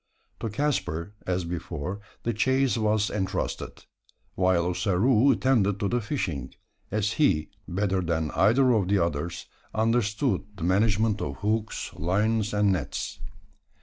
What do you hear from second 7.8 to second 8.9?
than either of